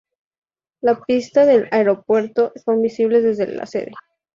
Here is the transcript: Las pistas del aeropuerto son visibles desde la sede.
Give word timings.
Las 0.81 0.97
pistas 1.05 1.45
del 1.45 1.67
aeropuerto 1.69 2.53
son 2.65 2.81
visibles 2.81 3.21
desde 3.21 3.45
la 3.53 3.67
sede. 3.67 3.91